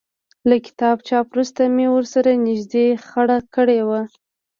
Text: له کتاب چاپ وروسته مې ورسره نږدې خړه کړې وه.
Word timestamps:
له 0.49 0.55
کتاب 0.65 0.97
چاپ 1.07 1.25
وروسته 1.31 1.61
مې 1.75 1.85
ورسره 1.95 2.31
نږدې 2.47 2.85
خړه 3.07 3.37
کړې 3.55 3.79
وه. 3.87 4.01